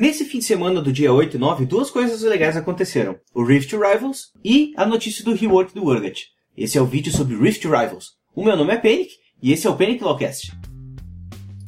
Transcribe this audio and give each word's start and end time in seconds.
Nesse 0.00 0.24
fim 0.24 0.38
de 0.38 0.46
semana 0.46 0.80
do 0.80 0.90
dia 0.90 1.12
8 1.12 1.36
e 1.36 1.38
9, 1.38 1.66
duas 1.66 1.90
coisas 1.90 2.22
legais 2.22 2.56
aconteceram. 2.56 3.16
O 3.34 3.44
Rift 3.44 3.70
Rivals 3.76 4.32
e 4.42 4.72
a 4.74 4.86
notícia 4.86 5.22
do 5.22 5.34
rework 5.34 5.74
do 5.74 5.84
Urgot. 5.84 6.28
Esse 6.56 6.78
é 6.78 6.80
o 6.80 6.86
vídeo 6.86 7.12
sobre 7.12 7.36
Rift 7.36 7.62
Rivals. 7.64 8.12
O 8.34 8.42
meu 8.42 8.56
nome 8.56 8.72
é 8.72 8.78
Panic 8.78 9.10
e 9.42 9.52
esse 9.52 9.66
é 9.66 9.70
o 9.70 9.76
Panic 9.76 10.02
Lawcast. 10.02 10.52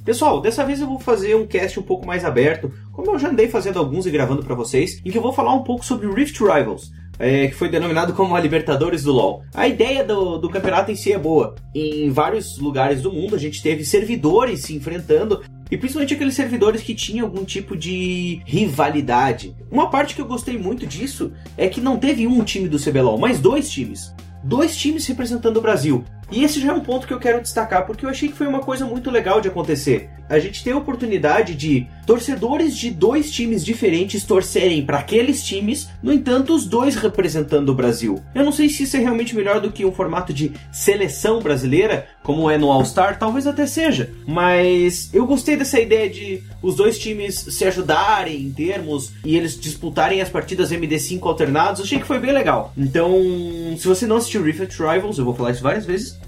Pessoal, 0.02 0.40
dessa 0.40 0.64
vez 0.64 0.80
eu 0.80 0.86
vou 0.86 0.98
fazer 0.98 1.36
um 1.36 1.46
cast 1.46 1.78
um 1.78 1.82
pouco 1.82 2.06
mais 2.06 2.24
aberto, 2.24 2.72
como 2.90 3.10
eu 3.10 3.18
já 3.18 3.28
andei 3.28 3.48
fazendo 3.48 3.78
alguns 3.78 4.06
e 4.06 4.10
gravando 4.10 4.42
para 4.42 4.54
vocês, 4.54 5.02
em 5.04 5.10
que 5.10 5.18
eu 5.18 5.22
vou 5.22 5.34
falar 5.34 5.52
um 5.52 5.62
pouco 5.62 5.84
sobre 5.84 6.10
Rift 6.10 6.40
Rivals, 6.40 6.90
é, 7.18 7.48
que 7.48 7.54
foi 7.54 7.68
denominado 7.68 8.14
como 8.14 8.34
a 8.34 8.40
Libertadores 8.40 9.02
do 9.02 9.12
LoL. 9.12 9.42
A 9.52 9.68
ideia 9.68 10.02
do, 10.02 10.38
do 10.38 10.48
campeonato 10.48 10.90
em 10.90 10.96
si 10.96 11.12
é 11.12 11.18
boa. 11.18 11.54
Em 11.74 12.08
vários 12.08 12.56
lugares 12.56 13.02
do 13.02 13.12
mundo 13.12 13.36
a 13.36 13.38
gente 13.38 13.62
teve 13.62 13.84
servidores 13.84 14.62
se 14.62 14.74
enfrentando 14.74 15.42
e 15.72 15.76
principalmente 15.78 16.12
aqueles 16.12 16.34
servidores 16.34 16.82
que 16.82 16.94
tinham 16.94 17.24
algum 17.24 17.46
tipo 17.46 17.74
de 17.74 18.42
rivalidade. 18.44 19.56
Uma 19.70 19.88
parte 19.88 20.14
que 20.14 20.20
eu 20.20 20.26
gostei 20.26 20.58
muito 20.58 20.86
disso 20.86 21.32
é 21.56 21.66
que 21.66 21.80
não 21.80 21.96
teve 21.96 22.26
um 22.26 22.44
time 22.44 22.68
do 22.68 22.78
CBLOL, 22.78 23.18
mas 23.18 23.40
dois 23.40 23.70
times. 23.70 24.14
Dois 24.44 24.76
times 24.76 25.06
representando 25.06 25.56
o 25.56 25.62
Brasil. 25.62 26.04
E 26.30 26.44
esse 26.44 26.60
já 26.60 26.72
é 26.72 26.74
um 26.74 26.80
ponto 26.80 27.06
que 27.06 27.14
eu 27.14 27.18
quero 27.18 27.40
destacar, 27.40 27.86
porque 27.86 28.04
eu 28.04 28.10
achei 28.10 28.28
que 28.28 28.36
foi 28.36 28.46
uma 28.46 28.60
coisa 28.60 28.84
muito 28.84 29.10
legal 29.10 29.40
de 29.40 29.48
acontecer. 29.48 30.10
A 30.28 30.38
gente 30.38 30.62
tem 30.62 30.74
a 30.74 30.76
oportunidade 30.76 31.54
de 31.54 31.86
torcedores 32.06 32.76
de 32.76 32.90
dois 32.90 33.30
times 33.30 33.64
diferentes 33.64 34.24
torcerem 34.24 34.84
para 34.84 34.98
aqueles 34.98 35.42
times, 35.42 35.88
no 36.02 36.12
entanto, 36.12 36.54
os 36.54 36.66
dois 36.66 36.94
representando 36.94 37.68
o 37.70 37.74
Brasil. 37.74 38.20
Eu 38.34 38.44
não 38.44 38.52
sei 38.52 38.68
se 38.68 38.84
isso 38.84 38.96
é 38.96 39.00
realmente 39.00 39.34
melhor 39.34 39.60
do 39.60 39.70
que 39.70 39.84
um 39.84 39.92
formato 39.92 40.32
de 40.32 40.52
seleção 40.72 41.40
brasileira, 41.40 42.06
como 42.22 42.50
é 42.50 42.58
no 42.58 42.70
All-Star, 42.70 43.18
talvez 43.18 43.46
até 43.46 43.66
seja. 43.66 44.10
Mas 44.26 45.10
eu 45.12 45.26
gostei 45.26 45.56
dessa 45.56 45.80
ideia 45.80 46.08
de 46.08 46.42
os 46.62 46.76
dois 46.76 46.98
times 46.98 47.34
se 47.34 47.64
ajudarem 47.64 48.40
em 48.40 48.52
termos 48.52 49.12
e 49.24 49.36
eles 49.36 49.58
disputarem 49.58 50.20
as 50.20 50.28
partidas 50.28 50.72
MD5 50.72 51.20
alternados. 51.26 51.80
Achei 51.82 51.98
que 51.98 52.06
foi 52.06 52.18
bem 52.18 52.32
legal. 52.32 52.72
Então, 52.76 53.12
se 53.78 53.86
você 53.86 54.06
não 54.06 54.16
assistiu 54.16 54.42
Rift 54.42 54.78
Rivals, 54.78 55.18
eu 55.18 55.24
vou 55.24 55.34
falar 55.34 55.52
isso 55.52 55.62
várias 55.62 55.86
vezes. 55.86 56.20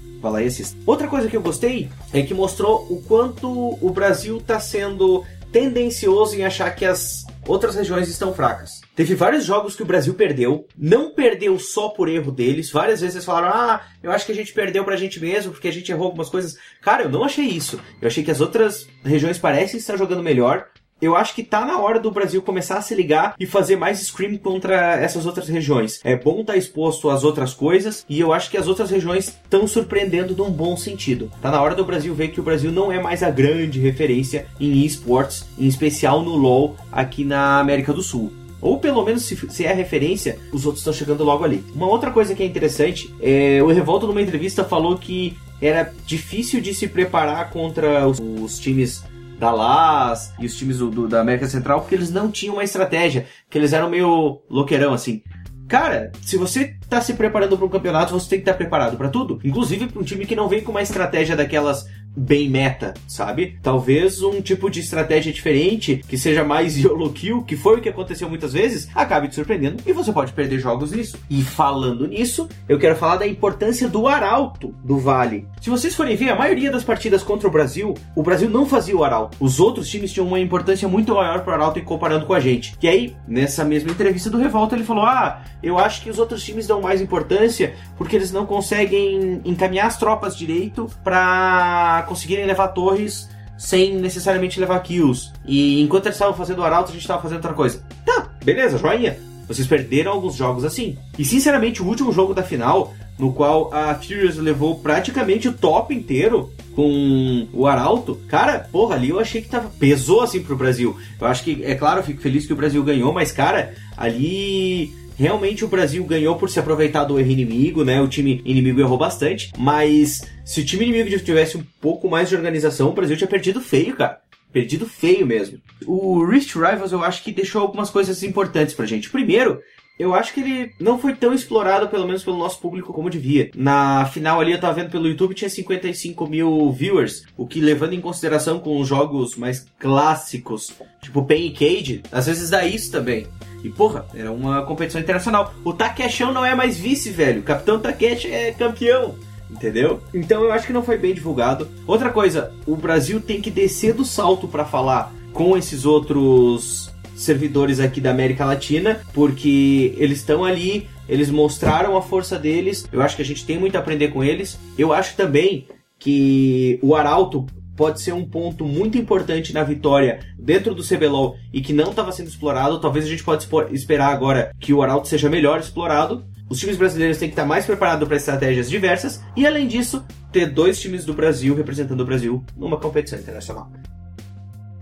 Outra 0.87 1.07
coisa 1.07 1.29
que 1.29 1.37
eu 1.37 1.41
gostei 1.41 1.87
é 2.11 2.23
que 2.23 2.33
mostrou 2.33 2.87
o 2.89 2.99
quanto 3.03 3.77
o 3.79 3.91
Brasil 3.91 4.37
está 4.37 4.59
sendo 4.59 5.23
tendencioso 5.55 6.35
em 6.35 6.43
achar 6.43 6.69
que 6.75 6.83
as 6.83 7.23
outras 7.47 7.75
regiões 7.75 8.09
estão 8.09 8.33
fracas. 8.33 8.81
Teve 8.93 9.15
vários 9.15 9.45
jogos 9.45 9.73
que 9.73 9.83
o 9.83 9.85
Brasil 9.85 10.13
perdeu, 10.13 10.67
não 10.77 11.15
perdeu 11.15 11.57
só 11.57 11.87
por 11.87 12.09
erro 12.09 12.29
deles. 12.29 12.69
Várias 12.69 12.99
vezes 12.99 13.15
eles 13.15 13.25
falaram: 13.25 13.47
"Ah, 13.47 13.81
eu 14.03 14.11
acho 14.11 14.25
que 14.25 14.33
a 14.33 14.35
gente 14.35 14.51
perdeu 14.51 14.83
pra 14.83 14.97
gente 14.97 15.17
mesmo 15.17 15.53
porque 15.53 15.69
a 15.69 15.71
gente 15.71 15.89
errou 15.89 16.07
algumas 16.07 16.27
coisas". 16.27 16.57
Cara, 16.81 17.03
eu 17.03 17.09
não 17.09 17.23
achei 17.23 17.45
isso. 17.45 17.79
Eu 18.01 18.07
achei 18.09 18.21
que 18.21 18.31
as 18.31 18.41
outras 18.41 18.85
regiões 19.01 19.37
parecem 19.37 19.79
estar 19.79 19.95
jogando 19.95 20.21
melhor 20.21 20.67
eu 21.05 21.15
acho 21.15 21.35
que 21.35 21.43
tá 21.43 21.65
na 21.65 21.79
hora 21.79 21.99
do 21.99 22.11
Brasil 22.11 22.41
começar 22.41 22.77
a 22.77 22.81
se 22.81 22.95
ligar 22.95 23.35
e 23.39 23.45
fazer 23.45 23.75
mais 23.75 23.99
scream 23.99 24.37
contra 24.37 24.95
essas 24.95 25.25
outras 25.25 25.47
regiões. 25.47 25.99
É 26.03 26.15
bom 26.15 26.41
estar 26.41 26.53
tá 26.53 26.57
exposto 26.57 27.09
às 27.09 27.23
outras 27.23 27.53
coisas 27.53 28.05
e 28.09 28.19
eu 28.19 28.33
acho 28.33 28.49
que 28.49 28.57
as 28.57 28.67
outras 28.67 28.89
regiões 28.89 29.27
estão 29.27 29.67
surpreendendo 29.67 30.35
num 30.35 30.49
bom 30.49 30.75
sentido. 30.75 31.31
Tá 31.41 31.51
na 31.51 31.61
hora 31.61 31.75
do 31.75 31.85
Brasil 31.85 32.13
ver 32.13 32.29
que 32.29 32.39
o 32.39 32.43
Brasil 32.43 32.71
não 32.71 32.91
é 32.91 33.01
mais 33.01 33.23
a 33.23 33.29
grande 33.29 33.79
referência 33.79 34.47
em 34.59 34.83
esportes, 34.85 35.45
em 35.57 35.67
especial 35.67 36.21
no 36.21 36.35
LoL 36.35 36.75
aqui 36.91 37.23
na 37.23 37.59
América 37.59 37.93
do 37.93 38.01
Sul. 38.01 38.31
Ou 38.61 38.79
pelo 38.79 39.03
menos, 39.05 39.23
se, 39.23 39.35
se 39.51 39.63
é 39.63 39.73
referência, 39.73 40.39
os 40.51 40.65
outros 40.65 40.81
estão 40.81 40.93
chegando 40.93 41.23
logo 41.23 41.43
ali. 41.43 41.63
Uma 41.75 41.87
outra 41.87 42.09
coisa 42.09 42.33
que 42.33 42.41
é 42.41 42.45
interessante, 42.45 43.13
é, 43.21 43.61
o 43.61 43.67
Revolta 43.67 44.07
numa 44.07 44.21
entrevista 44.21 44.63
falou 44.63 44.97
que 44.97 45.37
era 45.61 45.93
difícil 46.05 46.59
de 46.59 46.73
se 46.73 46.87
preparar 46.87 47.49
contra 47.51 48.07
os, 48.07 48.19
os 48.19 48.57
times 48.57 49.03
da 49.39 49.51
LAS 49.51 50.33
e 50.39 50.45
os 50.45 50.55
times 50.55 50.77
do, 50.77 50.89
do, 50.89 51.07
da 51.07 51.21
América 51.21 51.47
Central, 51.47 51.81
porque 51.81 51.95
eles 51.95 52.11
não 52.11 52.31
tinham 52.31 52.55
uma 52.55 52.63
estratégia, 52.63 53.25
que 53.49 53.57
eles 53.57 53.73
eram 53.73 53.89
meio 53.89 54.41
loqueirão, 54.49 54.93
assim. 54.93 55.21
Cara, 55.67 56.11
se 56.21 56.37
você 56.37 56.75
tá 56.87 57.01
se 57.01 57.13
preparando 57.13 57.57
para 57.57 57.65
um 57.65 57.69
campeonato, 57.69 58.13
você 58.13 58.29
tem 58.29 58.39
que 58.39 58.43
estar 58.43 58.53
tá 58.53 58.57
preparado 58.57 58.97
para 58.97 59.09
tudo. 59.09 59.39
Inclusive 59.43 59.87
para 59.87 60.01
um 60.01 60.05
time 60.05 60.25
que 60.25 60.35
não 60.35 60.47
vem 60.47 60.61
com 60.61 60.71
uma 60.71 60.81
estratégia 60.81 61.35
daquelas 61.35 61.85
bem 62.15 62.49
meta, 62.49 62.93
sabe? 63.07 63.57
Talvez 63.61 64.21
um 64.23 64.41
tipo 64.41 64.69
de 64.69 64.79
estratégia 64.79 65.33
diferente, 65.33 66.01
que 66.07 66.17
seja 66.17 66.43
mais 66.43 66.77
YOLO 66.79 67.11
kill, 67.11 67.43
que 67.43 67.57
foi 67.57 67.77
o 67.77 67.81
que 67.81 67.89
aconteceu 67.89 68.29
muitas 68.29 68.53
vezes, 68.53 68.87
acabe 68.95 69.27
te 69.27 69.35
surpreendendo 69.35 69.83
e 69.85 69.91
você 69.91 70.11
pode 70.13 70.31
perder 70.33 70.59
jogos 70.59 70.91
nisso. 70.91 71.17
E 71.29 71.41
falando 71.41 72.07
nisso, 72.07 72.47
eu 72.69 72.79
quero 72.79 72.95
falar 72.95 73.17
da 73.17 73.27
importância 73.27 73.89
do 73.89 74.07
arauto 74.07 74.73
do 74.83 74.97
Vale. 74.97 75.47
Se 75.61 75.69
vocês 75.69 75.95
forem 75.95 76.15
ver, 76.15 76.29
a 76.29 76.35
maioria 76.35 76.71
das 76.71 76.83
partidas 76.83 77.23
contra 77.23 77.47
o 77.47 77.51
Brasil, 77.51 77.93
o 78.15 78.23
Brasil 78.23 78.49
não 78.49 78.65
fazia 78.65 78.95
o 78.95 79.03
arauto. 79.03 79.37
Os 79.39 79.59
outros 79.59 79.89
times 79.89 80.13
tinham 80.13 80.27
uma 80.27 80.39
importância 80.39 80.87
muito 80.87 81.13
maior 81.13 81.41
para 81.41 81.51
o 81.51 81.55
arauto 81.55 81.81
comparando 81.81 82.25
com 82.25 82.33
a 82.33 82.39
gente. 82.39 82.75
E 82.81 82.87
aí, 82.87 83.15
nessa 83.27 83.65
mesma 83.65 83.91
entrevista 83.91 84.29
do 84.29 84.37
Revolta, 84.37 84.75
ele 84.75 84.83
falou: 84.83 85.03
"Ah, 85.03 85.43
eu 85.61 85.77
acho 85.77 86.01
que 86.01 86.09
os 86.09 86.19
outros 86.19 86.43
times 86.43 86.67
dão 86.67 86.74
mais 86.81 87.01
importância 87.01 87.75
porque 87.97 88.15
eles 88.15 88.31
não 88.31 88.45
conseguem 88.45 89.41
encaminhar 89.45 89.87
as 89.87 89.97
tropas 89.97 90.35
direito 90.35 90.89
para 91.03 92.05
conseguirem 92.07 92.45
levar 92.45 92.69
torres 92.69 93.29
sem 93.57 93.95
necessariamente 93.95 94.59
levar 94.59 94.79
kills. 94.81 95.31
E 95.45 95.81
enquanto 95.81 96.05
eles 96.05 96.15
estavam 96.15 96.35
fazendo 96.35 96.59
o 96.59 96.63
arauto, 96.63 96.89
a 96.89 96.93
gente 96.93 97.01
estava 97.01 97.21
fazendo 97.21 97.37
outra 97.37 97.53
coisa. 97.53 97.83
Tá, 98.05 98.29
beleza, 98.43 98.77
joinha. 98.77 99.17
Vocês 99.47 99.67
perderam 99.67 100.11
alguns 100.11 100.35
jogos 100.35 100.65
assim. 100.65 100.97
E 101.17 101.23
sinceramente, 101.23 101.81
o 101.81 101.85
último 101.85 102.11
jogo 102.11 102.33
da 102.33 102.43
final, 102.43 102.93
no 103.17 103.31
qual 103.31 103.73
a 103.73 103.93
Furious 103.95 104.37
levou 104.37 104.79
praticamente 104.79 105.47
o 105.47 105.53
top 105.53 105.93
inteiro 105.93 106.51
com 106.75 107.47
o 107.53 107.65
Arauto, 107.67 108.19
cara, 108.27 108.67
porra, 108.71 108.95
ali 108.95 109.09
eu 109.09 109.19
achei 109.19 109.41
que 109.41 109.47
tava. 109.47 109.69
pesou 109.79 110.21
assim 110.21 110.43
pro 110.43 110.57
Brasil. 110.57 110.97
Eu 111.19 111.27
acho 111.27 111.43
que, 111.43 111.63
é 111.63 111.75
claro, 111.75 111.99
eu 111.99 112.03
fico 112.03 112.21
feliz 112.21 112.45
que 112.45 112.53
o 112.53 112.55
Brasil 112.55 112.83
ganhou, 112.83 113.13
mas, 113.13 113.31
cara, 113.31 113.73
ali 113.95 114.93
Realmente 115.17 115.63
o 115.63 115.67
Brasil 115.67 116.03
ganhou 116.03 116.35
por 116.35 116.49
se 116.49 116.59
aproveitar 116.59 117.05
do 117.05 117.19
erro 117.19 117.31
inimigo, 117.31 117.83
né? 117.83 118.01
O 118.01 118.07
time 118.07 118.41
inimigo 118.45 118.81
errou 118.81 118.97
bastante, 118.97 119.51
mas 119.57 120.29
se 120.43 120.61
o 120.61 120.65
time 120.65 120.85
inimigo 120.85 121.17
tivesse 121.19 121.57
um 121.57 121.63
pouco 121.79 122.09
mais 122.09 122.29
de 122.29 122.35
organização, 122.35 122.89
o 122.89 122.93
Brasil 122.93 123.15
tinha 123.15 123.27
perdido 123.27 123.61
feio, 123.61 123.95
cara. 123.95 124.19
Perdido 124.51 124.85
feio 124.85 125.25
mesmo. 125.25 125.59
O 125.85 126.25
Rift 126.25 126.55
Rivals 126.55 126.91
eu 126.91 127.03
acho 127.03 127.23
que 127.23 127.31
deixou 127.31 127.61
algumas 127.61 127.89
coisas 127.89 128.23
importantes 128.23 128.73
pra 128.73 128.85
gente. 128.85 129.09
Primeiro, 129.09 129.61
eu 129.97 130.13
acho 130.13 130.33
que 130.33 130.41
ele 130.41 130.71
não 130.79 130.99
foi 130.99 131.13
tão 131.13 131.33
explorado, 131.33 131.87
pelo 131.87 132.05
menos 132.05 132.23
pelo 132.23 132.37
nosso 132.37 132.59
público, 132.59 132.93
como 132.93 133.09
devia. 133.09 133.49
Na 133.55 134.05
final 134.05 134.39
ali, 134.39 134.51
eu 134.51 134.59
tava 134.59 134.73
vendo 134.73 134.91
pelo 134.91 135.07
YouTube, 135.07 135.33
tinha 135.33 135.49
55 135.49 136.27
mil 136.27 136.71
viewers, 136.71 137.25
o 137.37 137.47
que 137.47 137.61
levando 137.61 137.93
em 137.93 138.01
consideração 138.01 138.59
com 138.59 138.79
os 138.79 138.87
jogos 138.87 139.35
mais 139.35 139.65
clássicos, 139.79 140.73
tipo 141.01 141.23
Pain 141.23 141.47
e 141.47 141.51
Cage, 141.51 142.03
às 142.11 142.25
vezes 142.25 142.49
dá 142.49 142.65
isso 142.65 142.91
também. 142.91 143.27
E 143.63 143.69
porra, 143.69 144.05
era 144.13 144.31
uma 144.31 144.61
competição 144.63 145.01
internacional. 145.01 145.53
O 145.63 145.73
Takeshão 145.73 146.31
não 146.31 146.45
é 146.45 146.53
mais 146.53 146.77
vice, 146.77 147.09
velho. 147.09 147.41
O 147.41 147.43
Capitão 147.43 147.79
Takeshi 147.79 148.31
é 148.31 148.51
campeão. 148.51 149.15
Entendeu? 149.49 150.01
Então 150.13 150.43
eu 150.43 150.51
acho 150.51 150.67
que 150.67 150.73
não 150.73 150.83
foi 150.83 150.97
bem 150.97 151.13
divulgado. 151.13 151.67
Outra 151.87 152.09
coisa, 152.11 152.53
o 152.65 152.75
Brasil 152.75 153.19
tem 153.21 153.41
que 153.41 153.49
descer 153.49 153.93
do 153.93 154.05
salto 154.05 154.47
para 154.47 154.65
falar 154.65 155.11
com 155.33 155.57
esses 155.57 155.85
outros 155.85 156.91
servidores 157.15 157.79
aqui 157.79 158.01
da 158.01 158.11
América 158.11 158.45
Latina, 158.45 158.99
porque 159.13 159.95
eles 159.97 160.19
estão 160.19 160.43
ali, 160.43 160.87
eles 161.07 161.29
mostraram 161.29 161.95
a 161.95 162.01
força 162.01 162.37
deles. 162.37 162.87
Eu 162.91 163.01
acho 163.01 163.15
que 163.15 163.21
a 163.21 163.25
gente 163.25 163.45
tem 163.45 163.57
muito 163.57 163.75
a 163.75 163.79
aprender 163.79 164.09
com 164.09 164.23
eles. 164.23 164.59
Eu 164.77 164.93
acho 164.93 165.15
também 165.15 165.67
que 165.97 166.79
o 166.81 166.95
Arauto 166.95 167.45
pode 167.75 168.01
ser 168.01 168.13
um 168.13 168.25
ponto 168.25 168.65
muito 168.65 168.97
importante 168.97 169.53
na 169.53 169.63
vitória 169.63 170.19
dentro 170.39 170.73
do 170.73 170.83
CBLOL 170.83 171.35
e 171.53 171.61
que 171.61 171.73
não 171.73 171.89
estava 171.89 172.11
sendo 172.11 172.27
explorado. 172.27 172.79
Talvez 172.79 173.05
a 173.05 173.09
gente 173.09 173.23
pode 173.23 173.47
esperar 173.73 174.13
agora 174.13 174.51
que 174.59 174.73
o 174.73 174.81
Arauto 174.81 175.07
seja 175.07 175.29
melhor 175.29 175.59
explorado. 175.59 176.25
Os 176.49 176.59
times 176.59 176.77
brasileiros 176.77 177.17
têm 177.17 177.27
que 177.27 177.33
estar 177.33 177.45
mais 177.45 177.65
preparados 177.65 178.07
para 178.07 178.17
estratégias 178.17 178.69
diversas 178.69 179.21
e, 179.35 179.47
além 179.47 179.67
disso, 179.67 180.05
ter 180.31 180.45
dois 180.45 180.79
times 180.79 181.03
do 181.03 181.13
Brasil 181.13 181.55
representando 181.55 182.01
o 182.01 182.05
Brasil 182.05 182.43
numa 182.55 182.77
competição 182.77 183.17
internacional. 183.17 183.71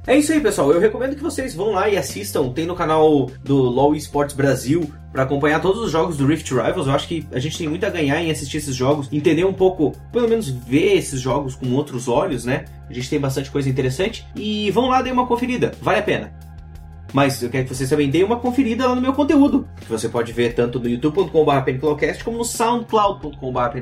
É 0.06 0.18
isso 0.18 0.34
aí, 0.34 0.42
pessoal. 0.42 0.70
Eu 0.72 0.82
recomendo 0.82 1.16
que 1.16 1.24
vocês 1.24 1.56
vão 1.56 1.72
lá 1.72 1.88
e 1.88 1.98
assistam. 1.98 2.50
Tem 2.50 2.66
no 2.66 2.76
canal 2.76 3.30
do 3.42 3.56
LoL 3.56 3.96
Esports 3.96 4.36
Brasil 4.36 4.92
para 5.14 5.24
acompanhar 5.24 5.62
todos 5.62 5.82
os 5.82 5.92
jogos 5.92 6.18
do 6.18 6.26
Rift 6.26 6.52
Rivals. 6.52 6.88
Eu 6.88 6.94
acho 6.94 7.08
que 7.08 7.26
a 7.32 7.40
gente 7.40 7.58
tem 7.58 7.70
muito 7.70 7.86
a 7.86 7.90
ganhar 7.90 8.22
em 8.22 8.30
assistir 8.30 8.58
esses 8.58 8.76
jogos, 8.76 9.08
entender 9.14 9.46
um 9.46 9.54
pouco, 9.54 9.94
pelo 10.12 10.28
menos 10.28 10.50
ver 10.50 10.98
esses 10.98 11.22
jogos 11.22 11.56
com 11.56 11.72
outros 11.72 12.10
olhos, 12.10 12.44
né? 12.44 12.66
A 12.90 12.94
gente 12.94 13.10
tem 13.10 13.18
bastante 13.18 13.50
coisa 13.50 13.70
interessante. 13.70 14.26
E 14.36 14.70
vão 14.72 14.90
lá, 14.90 15.02
dê 15.02 15.10
uma 15.10 15.26
conferida. 15.26 15.72
Vale 15.82 16.00
a 16.00 16.04
pena. 16.04 16.34
Mas 17.14 17.42
eu 17.42 17.50
quero 17.50 17.66
que 17.66 17.74
vocês 17.74 17.90
também 17.90 18.10
deem 18.10 18.26
uma 18.26 18.40
conferida 18.40 18.88
lá 18.88 18.96
no 18.96 19.02
meu 19.02 19.14
conteúdo, 19.14 19.68
que 19.80 19.86
você 19.86 20.10
pode 20.10 20.34
ver 20.34 20.54
tanto 20.54 20.80
no 20.80 20.90
youtube.com.br 20.90 22.24
como 22.26 22.40
no 22.40 22.44
soundcloud.com.br 22.44 23.78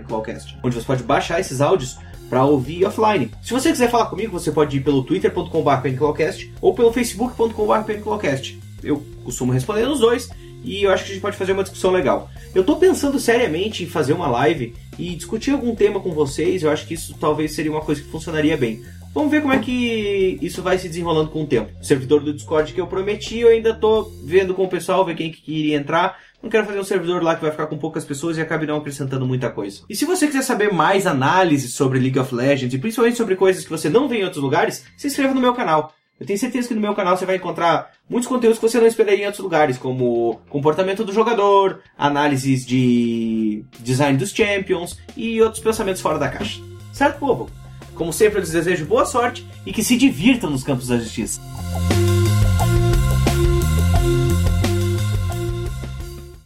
onde 0.62 0.76
você 0.76 0.86
pode 0.86 1.02
baixar 1.02 1.40
esses 1.40 1.62
áudios 1.62 1.98
para 2.32 2.46
ouvir 2.46 2.86
offline. 2.86 3.30
Se 3.42 3.52
você 3.52 3.70
quiser 3.72 3.92
falar 3.92 4.06
comigo, 4.06 4.32
você 4.32 4.54
pode 4.54 4.78
ir 4.78 4.80
pelo 4.80 5.04
twitter.com.br 5.04 6.46
ou 6.62 6.74
pelo 6.74 6.94
facebook.com.br 6.94 8.56
Eu 8.82 9.04
costumo 9.26 9.52
responder 9.52 9.86
nos 9.86 10.00
dois 10.00 10.30
e 10.64 10.84
eu 10.84 10.94
acho 10.94 11.04
que 11.04 11.12
a 11.12 11.14
gente 11.14 11.22
pode 11.22 11.36
fazer 11.36 11.52
uma 11.52 11.64
discussão 11.64 11.92
legal. 11.92 12.30
Eu 12.56 12.62
estou 12.62 12.78
pensando 12.78 13.20
seriamente 13.20 13.84
em 13.84 13.88
fazer 13.88 14.14
uma 14.14 14.28
live 14.28 14.74
e 14.98 15.14
discutir 15.14 15.52
algum 15.52 15.76
tema 15.76 16.00
com 16.00 16.12
vocês. 16.12 16.64
Eu 16.64 16.72
acho 16.72 16.88
que 16.88 16.94
isso 16.94 17.14
talvez 17.20 17.52
seria 17.52 17.70
uma 17.72 17.82
coisa 17.82 18.02
que 18.02 18.10
funcionaria 18.10 18.56
bem. 18.56 18.82
Vamos 19.14 19.30
ver 19.30 19.42
como 19.42 19.52
é 19.52 19.60
que 19.60 20.40
isso 20.42 20.62
vai 20.62 20.78
se 20.78 20.88
desenrolando 20.88 21.32
com 21.32 21.44
o 21.44 21.48
tempo. 21.48 21.70
O 21.82 21.84
servidor 21.84 22.22
do 22.22 22.34
Discord 22.34 22.72
que 22.72 22.80
eu 22.80 22.88
prometi, 22.88 23.40
eu 23.40 23.50
ainda 23.50 23.74
tô 23.74 24.04
vendo 24.24 24.54
com 24.54 24.64
o 24.64 24.70
pessoal, 24.70 25.04
ver 25.04 25.16
quem 25.16 25.30
que 25.30 25.52
iria 25.52 25.76
entrar. 25.76 26.18
Não 26.42 26.50
quero 26.50 26.66
fazer 26.66 26.80
um 26.80 26.84
servidor 26.84 27.22
lá 27.22 27.36
que 27.36 27.42
vai 27.42 27.52
ficar 27.52 27.68
com 27.68 27.78
poucas 27.78 28.04
pessoas 28.04 28.38
e 28.38 28.42
acabe 28.42 28.66
não 28.66 28.78
acrescentando 28.78 29.28
muita 29.28 29.50
coisa. 29.50 29.82
E 29.88 29.96
se 29.96 30.06
você 30.06 30.26
quiser 30.26 30.42
saber 30.42 30.74
mais 30.74 31.06
análises 31.06 31.74
sobre 31.74 32.00
League 32.00 32.18
of 32.18 32.34
Legends 32.34 32.74
e 32.74 32.80
principalmente 32.80 33.18
sobre 33.18 33.36
coisas 33.36 33.64
que 33.64 33.70
você 33.70 33.90
não 33.90 34.08
vê 34.08 34.18
em 34.18 34.24
outros 34.24 34.42
lugares, 34.42 34.84
se 34.98 35.08
inscreva 35.08 35.34
no 35.34 35.42
meu 35.42 35.54
canal. 35.54 35.94
Eu 36.20 36.26
tenho 36.26 36.38
certeza 36.38 36.68
que 36.68 36.76
no 36.76 36.82
meu 36.82 36.94
canal 36.94 37.18
você 37.18 37.26
vai 37.26 37.36
encontrar 37.36 37.92
muitos 38.08 38.28
conteúdos 38.28 38.60
que 38.60 38.68
você 38.68 38.80
não 38.80 38.86
esperaria 38.86 39.24
em 39.24 39.26
outros 39.26 39.44
lugares, 39.44 39.78
como 39.78 40.40
comportamento 40.50 41.04
do 41.04 41.12
jogador, 41.12 41.82
análises 41.98 42.64
de 42.66 43.66
design 43.80 44.18
dos 44.18 44.32
champions 44.32 45.00
e 45.18 45.42
outros 45.42 45.64
pensamentos 45.64 46.02
fora 46.02 46.20
da 46.20 46.30
caixa. 46.30 46.62
Certo, 46.94 47.18
povo? 47.18 47.50
Como 47.96 48.14
sempre, 48.14 48.38
eu 48.38 48.42
lhes 48.42 48.52
desejo 48.52 48.86
boa 48.86 49.06
sorte 49.06 49.46
e 49.66 49.74
que 49.74 49.84
se 49.84 49.98
divirtam 49.98 50.50
nos 50.50 50.64
campos 50.64 50.88
da 50.88 50.98
justiça. 50.98 51.42